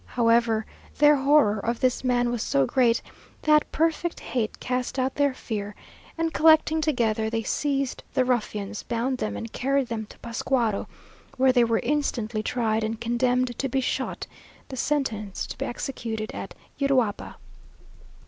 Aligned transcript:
However, 0.17 0.65
their 0.97 1.15
horror 1.17 1.59
of 1.59 1.79
this 1.79 2.03
man 2.03 2.31
was 2.31 2.41
so 2.41 2.65
great, 2.65 3.03
that 3.43 3.71
perfect 3.71 4.19
hate 4.19 4.59
cast 4.59 4.97
out 4.97 5.13
their 5.13 5.31
fear, 5.35 5.75
and 6.17 6.33
collecting 6.33 6.81
together, 6.81 7.29
they 7.29 7.43
seized 7.43 8.01
the 8.15 8.25
ruffians, 8.25 8.81
bound 8.81 9.19
them, 9.19 9.37
and 9.37 9.53
carried 9.53 9.89
them 9.89 10.07
to 10.07 10.17
Pascuaro, 10.17 10.87
where 11.37 11.51
they 11.53 11.63
were 11.63 11.81
instantly 11.83 12.41
tried, 12.41 12.83
and 12.83 12.99
condemned 12.99 13.55
to 13.59 13.69
be 13.69 13.79
shot; 13.79 14.25
the 14.69 14.75
sentence 14.75 15.45
to 15.45 15.55
be 15.55 15.65
executed 15.67 16.31
at 16.33 16.55
Uruapa. 16.79 17.35